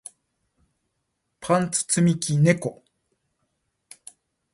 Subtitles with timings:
[1.41, 2.81] パンツ積み木猫